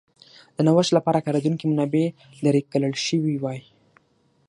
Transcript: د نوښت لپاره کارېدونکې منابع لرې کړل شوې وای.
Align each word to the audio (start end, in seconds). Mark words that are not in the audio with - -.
د 0.55 0.57
نوښت 0.67 0.91
لپاره 0.97 1.23
کارېدونکې 1.25 1.65
منابع 1.71 2.05
لرې 2.45 2.61
کړل 2.71 2.93
شوې 3.07 3.35
وای. 3.39 3.59